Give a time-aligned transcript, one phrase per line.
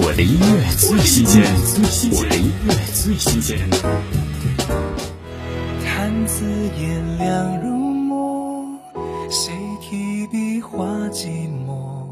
[0.00, 1.42] 我的音乐最新鲜，
[2.12, 3.58] 我的音乐最新鲜。
[5.84, 6.44] 看字
[6.80, 8.78] 颜亮如墨，
[9.28, 11.26] 谁提笔画寂
[11.66, 12.04] 寞？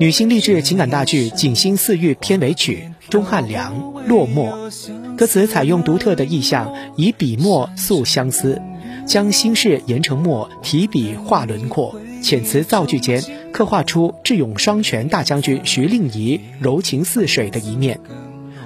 [0.00, 4.70] 女性励志情感大剧《锦心似玉》片尾曲《钟汉良》落寞，
[5.14, 8.62] 歌词采用独特的意象，以笔墨诉相思，
[9.06, 11.94] 将心事研成墨，提笔画轮廓。
[12.22, 13.22] 遣词造句间，
[13.54, 18.00] 刻画出智勇双全大将军徐令仪柔情似水的一面。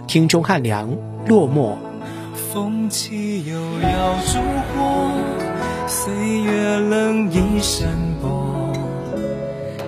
[0.07, 1.77] 听钟汉良落寞。
[2.51, 4.39] 风起又要烛
[4.73, 5.11] 火，
[5.87, 7.87] 岁月冷一山
[8.23, 8.73] 薄。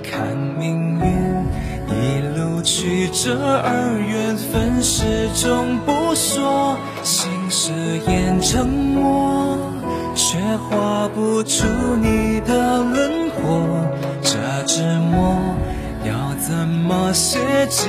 [0.03, 1.47] 看命运
[1.89, 7.73] 一路曲折而缘分始终不说，心事
[8.07, 9.57] 演成墨，
[10.15, 10.37] 却
[10.69, 11.65] 画不出
[12.03, 12.30] 你
[17.01, 17.83] 怎么写进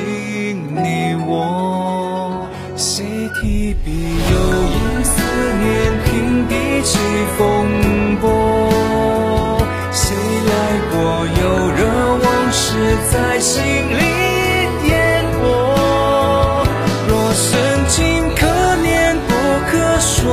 [0.73, 2.47] 你我？
[2.77, 3.03] 谁
[3.41, 5.21] 提笔又因思
[5.59, 6.98] 念平地起
[7.37, 7.41] 风
[8.21, 8.29] 波？
[9.91, 10.15] 谁
[10.48, 10.51] 来
[10.91, 10.95] 过
[11.27, 11.41] 又
[11.76, 11.79] 惹
[12.23, 12.63] 往事
[13.12, 14.01] 在心里
[14.87, 14.89] 淹
[15.41, 15.43] 没？
[17.09, 17.51] 若深
[17.89, 17.99] 情
[18.37, 18.39] 可
[18.77, 19.29] 念不
[19.70, 20.23] 可说，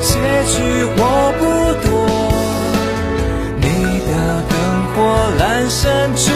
[0.00, 0.14] 结
[0.54, 0.54] 局
[0.96, 1.00] 我
[1.40, 1.42] 不
[1.86, 1.90] 多。
[3.60, 3.66] 你
[4.06, 4.10] 的
[4.48, 4.54] 灯
[4.94, 4.94] 火
[5.40, 5.82] 阑珊
[6.14, 6.30] 处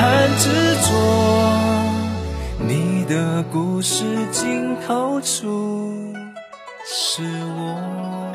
[0.00, 0.48] 谈执
[0.88, 0.88] 着？
[2.66, 6.14] 你的故事尽头处
[6.86, 7.22] 是
[7.58, 8.32] 我。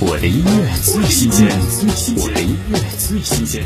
[0.00, 1.46] 我的音乐最新鲜，
[2.16, 3.62] 我的音乐最新鲜。